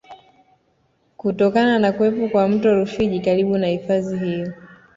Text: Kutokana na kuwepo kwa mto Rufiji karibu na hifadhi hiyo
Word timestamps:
Kutokana 1.17 1.79
na 1.79 1.91
kuwepo 1.91 2.27
kwa 2.29 2.47
mto 2.49 2.73
Rufiji 2.75 3.19
karibu 3.19 3.57
na 3.57 3.67
hifadhi 3.67 4.17
hiyo 4.17 4.53